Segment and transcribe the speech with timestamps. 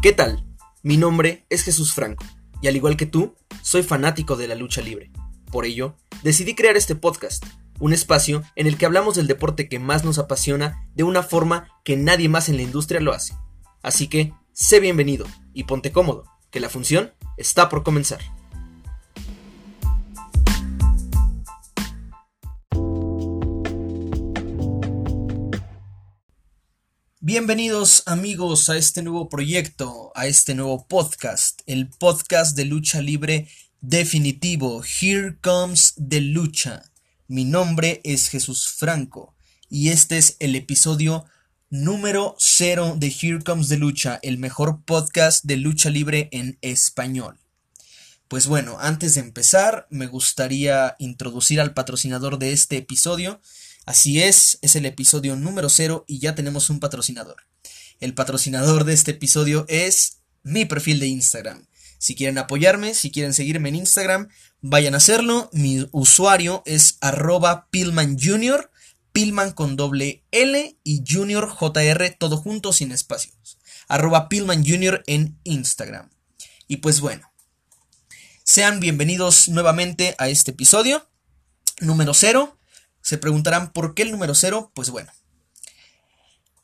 [0.00, 0.46] ¿Qué tal?
[0.84, 2.24] Mi nombre es Jesús Franco
[2.62, 5.10] y al igual que tú, soy fanático de la lucha libre.
[5.50, 7.44] Por ello, decidí crear este podcast,
[7.80, 11.66] un espacio en el que hablamos del deporte que más nos apasiona de una forma
[11.84, 13.34] que nadie más en la industria lo hace.
[13.82, 18.20] Así que, sé bienvenido y ponte cómodo, que la función está por comenzar.
[27.28, 33.48] Bienvenidos amigos a este nuevo proyecto, a este nuevo podcast, el podcast de lucha libre
[33.82, 36.90] definitivo, Here Comes the Lucha.
[37.26, 39.34] Mi nombre es Jesús Franco
[39.68, 41.26] y este es el episodio
[41.68, 47.38] número cero de Here Comes the Lucha, el mejor podcast de lucha libre en español.
[48.28, 53.42] Pues bueno, antes de empezar, me gustaría introducir al patrocinador de este episodio,
[53.88, 57.36] Así es, es el episodio número cero y ya tenemos un patrocinador.
[58.00, 61.66] El patrocinador de este episodio es mi perfil de Instagram.
[61.96, 64.28] Si quieren apoyarme, si quieren seguirme en Instagram,
[64.60, 65.48] vayan a hacerlo.
[65.54, 68.18] Mi usuario es arroba Pillman
[69.12, 73.56] Pillman con doble L y Junior JR, todo junto sin espacios.
[73.88, 75.02] Arroba Pillman Jr.
[75.06, 76.10] en Instagram.
[76.66, 77.32] Y pues bueno,
[78.44, 81.08] sean bienvenidos nuevamente a este episodio
[81.80, 82.57] número cero.
[83.02, 84.70] Se preguntarán por qué el número cero.
[84.74, 85.10] Pues bueno.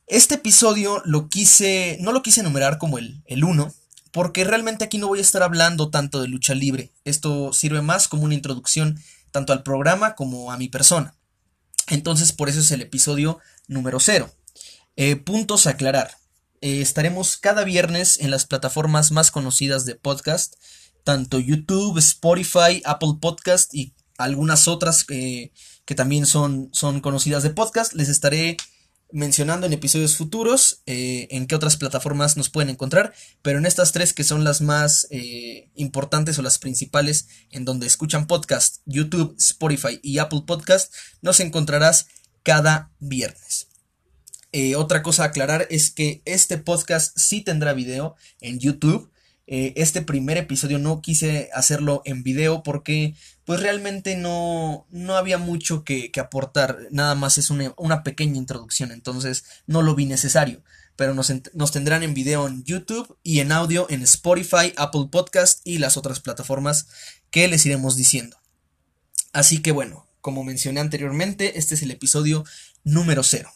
[0.07, 1.99] Este episodio lo quise.
[2.01, 3.73] No lo quise enumerar como el, el 1.
[4.13, 6.93] Porque realmente aquí no voy a estar hablando tanto de lucha libre.
[7.05, 9.01] Esto sirve más como una introducción
[9.33, 11.17] tanto al programa como a mi persona.
[11.89, 14.31] Entonces por eso es el episodio número cero.
[14.95, 16.17] Eh, puntos a aclarar.
[16.61, 20.55] Eh, estaremos cada viernes en las plataformas más conocidas de podcast,
[21.03, 25.51] tanto YouTube, Spotify, Apple Podcast y algunas otras eh,
[25.85, 27.93] que también son, son conocidas de podcast.
[27.95, 28.57] Les estaré
[29.13, 33.93] mencionando en episodios futuros eh, en qué otras plataformas nos pueden encontrar, pero en estas
[33.93, 39.37] tres que son las más eh, importantes o las principales en donde escuchan podcast, YouTube,
[39.39, 40.93] Spotify y Apple Podcast,
[41.23, 42.09] nos encontrarás
[42.43, 43.69] cada viernes.
[44.51, 49.11] Eh, otra cosa a aclarar es que este podcast sí tendrá video en YouTube.
[49.47, 55.85] Este primer episodio no quise hacerlo en video porque pues realmente no, no había mucho
[55.85, 60.63] que, aportar, nada más es una, pequeña introducción, entonces no lo vi necesario,
[60.97, 65.61] pero nos, nos, tendrán en video en YouTube y en audio en Spotify, Apple Podcast
[65.65, 66.87] y las otras plataformas
[67.31, 68.39] que les iremos diciendo.
[69.33, 72.45] Así que bueno, como mencioné anteriormente, este es el episodio
[72.83, 73.51] número cero.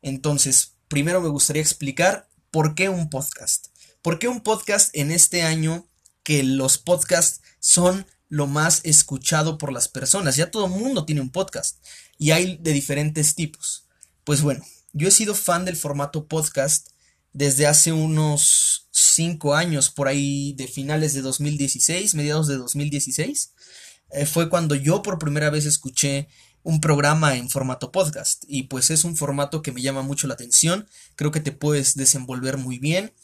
[0.00, 3.73] Entonces, primero me gustaría explicar por qué un podcast.
[4.04, 5.88] ¿Por qué un podcast en este año
[6.24, 10.36] que los podcasts son lo más escuchado por las personas.
[10.36, 11.82] Ya todo el mundo tiene un podcast
[12.18, 13.86] y hay de diferentes tipos.
[14.24, 16.88] Pues bueno, yo he sido fan del formato podcast
[17.32, 23.54] desde hace unos 5 años, por ahí de finales de 2016, mediados de 2016.
[24.10, 26.28] Eh, fue cuando yo por primera vez escuché
[26.62, 30.34] un programa en formato podcast y pues es un formato que me llama mucho la
[30.34, 33.14] atención, creo que te puedes desenvolver muy bien,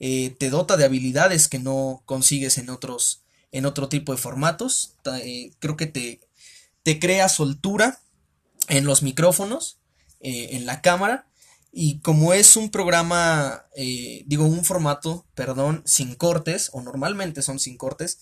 [0.00, 3.20] eh, te dota de habilidades que no consigues en otros
[3.52, 4.94] en otro tipo de formatos.
[5.22, 6.20] Eh, creo que te,
[6.82, 8.00] te, crea soltura
[8.68, 9.78] en los micrófonos,
[10.20, 11.28] eh, en la cámara.
[11.70, 13.66] Y como es un programa,
[14.26, 18.18] digo, un formato, perdón, sin cortes, o normalmente son sin cortes,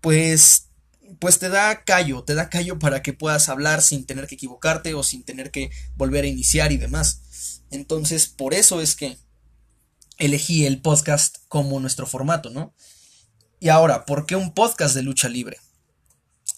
[0.00, 0.68] pues,
[1.18, 4.94] pues te da callo, te da callo para que puedas hablar sin tener que equivocarte
[4.94, 7.62] o sin tener que volver a iniciar y demás.
[7.70, 9.18] Entonces, por eso es que
[10.18, 12.74] elegí el podcast como nuestro formato, ¿no?
[13.60, 15.58] Y ahora, ¿por qué un podcast de lucha libre?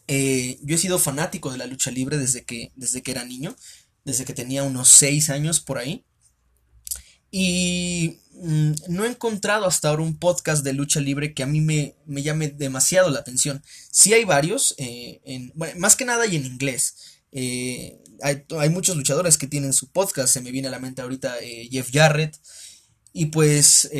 [0.08, 3.54] Eh, yo he sido fanático de la lucha libre desde que, desde que era niño,
[4.04, 6.04] desde que tenía unos 6 años por ahí.
[7.30, 11.60] Y mm, no he encontrado hasta ahora un podcast de lucha libre que a mí
[11.60, 13.62] me, llame demasiado la atención.
[13.92, 15.20] Sí hay varios, eh,
[15.76, 16.96] más que nada y en inglés.
[17.30, 21.36] Eh, hay, muchos luchadores que tienen su podcast, se me viene a la mente ahorita
[21.70, 22.36] Jeff Jarrett.
[23.12, 23.90] Y pues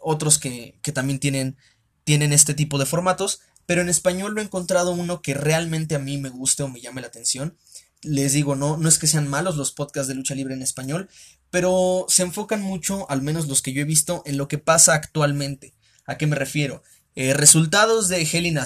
[0.00, 1.56] otros que, que también tienen
[2.04, 6.00] tienen este tipo de formatos, pero en español lo he encontrado uno que realmente a
[6.00, 7.56] mí me guste o me llame la atención.
[8.02, 11.08] Les digo, no, no es que sean malos los podcasts de lucha libre en español,
[11.50, 14.94] pero se enfocan mucho, al menos los que yo he visto, en lo que pasa
[14.94, 15.74] actualmente.
[16.04, 16.82] ¿A qué me refiero?
[17.14, 18.58] Eh, resultados de Hell in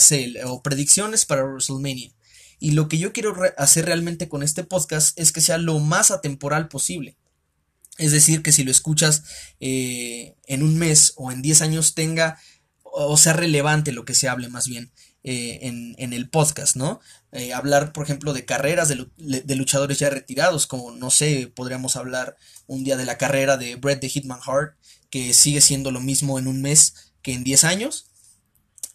[0.44, 2.12] o predicciones para WrestleMania.
[2.58, 6.10] Y lo que yo quiero hacer realmente con este podcast es que sea lo más
[6.10, 7.18] atemporal posible.
[7.98, 9.24] Es decir, que si lo escuchas
[9.60, 12.38] eh, en un mes o en 10 años tenga
[12.82, 14.90] o sea relevante lo que se hable más bien
[15.28, 15.58] eh,
[15.98, 17.00] en, el podcast, ¿no?
[17.32, 22.36] Eh, hablar, por ejemplo, de carreras de, luchadores ya retirados, como, no sé, podríamos hablar
[22.68, 24.76] un día de la carrera de Bret de Hitman Hart,
[25.10, 28.06] que sigue siendo lo mismo en un mes que en 10 años.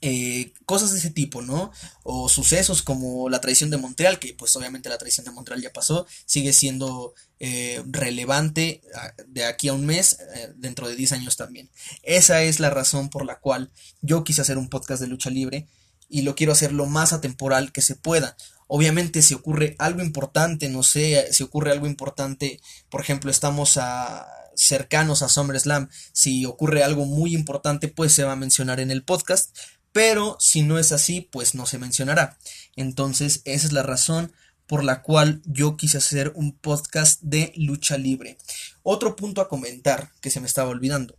[0.04, 1.72] Eh, cosas de ese tipo, ¿no?
[2.02, 5.72] O sucesos como la traición de Montreal, que pues obviamente la traición de Montreal ya
[5.72, 11.12] pasó, sigue siendo eh, relevante ah, de aquí a un mes, eh, dentro de 10
[11.12, 11.70] años también.
[12.02, 13.72] Esa es la razón por la cual
[14.02, 15.68] yo quise hacer un podcast de lucha libre
[16.10, 18.36] y lo quiero hacer lo más atemporal que se pueda.
[18.66, 22.60] Obviamente si ocurre algo importante, no sé, si ocurre algo importante,
[22.90, 24.26] por ejemplo, estamos a
[24.56, 29.04] cercanos a SummerSlam, si ocurre algo muy importante, pues se va a mencionar en el
[29.04, 29.56] podcast,
[29.92, 32.38] pero si no es así, pues no se mencionará.
[32.76, 34.32] Entonces, esa es la razón
[34.68, 38.38] por la cual yo quise hacer un podcast de lucha libre.
[38.84, 41.18] Otro punto a comentar que se me estaba olvidando.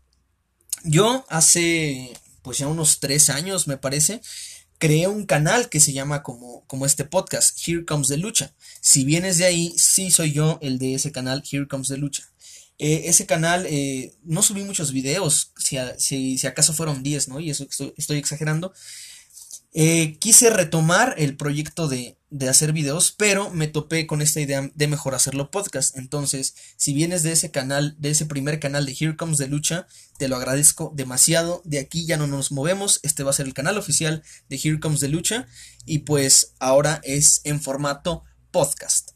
[0.85, 4.21] Yo hace pues ya unos tres años me parece,
[4.79, 8.53] creé un canal que se llama como, como este podcast, Here Comes the Lucha.
[8.81, 12.25] Si vienes de ahí, sí soy yo el de ese canal, Here Comes the Lucha.
[12.79, 17.41] Eh, ese canal eh, no subí muchos videos, si, si, acaso fueron 10, ¿no?
[17.41, 17.67] Y eso
[17.97, 18.73] estoy, exagerando.
[19.75, 24.71] Eh, quise retomar el proyecto de, de, hacer videos, pero me topé con esta idea
[24.75, 25.97] de mejor hacerlo podcast.
[25.97, 29.87] Entonces, si vienes de ese canal, de ese primer canal de Here Comes the Lucha,
[30.19, 31.63] te lo agradezco demasiado.
[31.65, 33.01] De aquí ya no nos movemos.
[33.03, 35.47] Este va a ser el canal oficial de Here Comes the Lucha.
[35.87, 39.13] Y pues ahora es en formato podcast.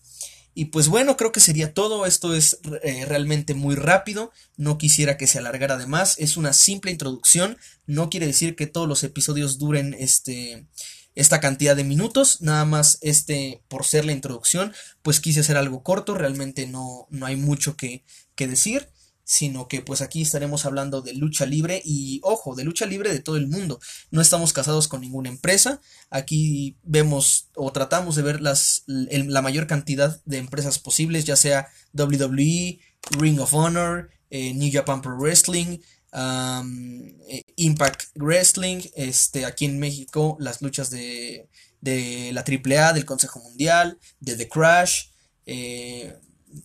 [0.58, 2.06] Y pues bueno, creo que sería todo.
[2.06, 4.32] Esto es eh, realmente muy rápido.
[4.56, 6.18] No quisiera que se alargara de más.
[6.18, 7.58] Es una simple introducción.
[7.84, 10.66] No quiere decir que todos los episodios duren este
[11.14, 12.40] esta cantidad de minutos.
[12.40, 14.72] Nada más este por ser la introducción.
[15.02, 16.14] Pues quise hacer algo corto.
[16.14, 18.02] Realmente no, no hay mucho que,
[18.34, 18.88] que decir
[19.26, 23.18] sino que pues aquí estaremos hablando de lucha libre y ojo, de lucha libre de
[23.18, 23.80] todo el mundo.
[24.12, 25.80] No estamos casados con ninguna empresa,
[26.10, 31.66] aquí vemos o tratamos de ver las, la mayor cantidad de empresas posibles, ya sea
[31.92, 32.78] WWE,
[33.18, 35.78] Ring of Honor, eh, New Japan Pro Wrestling,
[36.12, 41.48] eh, Impact Wrestling, este, aquí en México las luchas de,
[41.80, 45.06] de la AAA, del Consejo Mundial, de The Crash,
[45.46, 46.16] eh,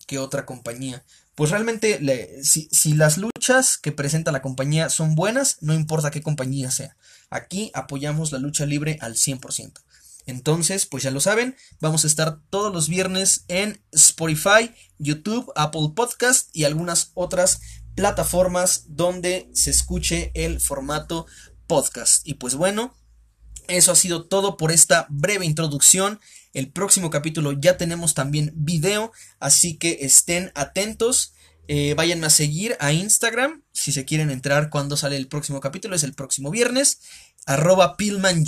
[0.06, 1.04] ¿qué otra compañía?
[1.34, 1.98] Pues realmente
[2.42, 6.96] si, si, las luchas que presenta la compañía son buenas, no importa qué compañía sea.
[7.30, 9.72] Aquí apoyamos la lucha libre al 100%.
[10.26, 15.92] Entonces, pues ya lo saben, vamos a estar todos los viernes en Spotify, YouTube, Apple
[15.96, 17.60] Podcast y algunas otras
[17.94, 21.26] plataformas donde se escuche el formato
[21.66, 22.26] podcast.
[22.26, 22.94] Y pues bueno,
[23.68, 26.20] eso ha sido todo por esta breve introducción.
[26.52, 31.34] El próximo capítulo ya tenemos también video, así que estén atentos.
[31.68, 35.96] Eh, váyanme a seguir a Instagram si se quieren entrar cuando sale el próximo capítulo,
[35.96, 37.00] es el próximo viernes.
[37.46, 38.44] Arroba Pillman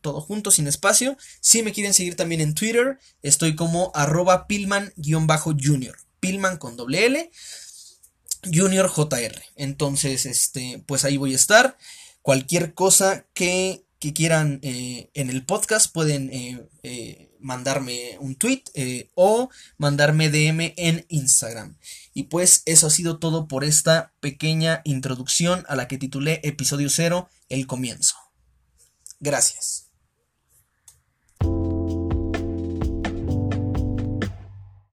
[0.00, 1.16] todo junto, sin espacio.
[1.40, 5.96] Si me quieren seguir también en Twitter, estoy como arroba Pillman-Jr.
[6.18, 7.30] Pillman con doble L.
[8.52, 9.42] Junior JR.
[9.54, 11.76] Entonces, este, pues ahí voy a estar.
[12.22, 18.64] Cualquier cosa que que quieran eh, en el podcast pueden eh, eh, mandarme un tweet
[19.14, 19.48] o
[19.78, 21.78] mandarme DM en Instagram.
[22.12, 26.90] Y pues eso ha sido todo por esta pequeña introducción a la que titulé episodio
[26.90, 28.16] 0, el comienzo.
[29.20, 29.93] Gracias.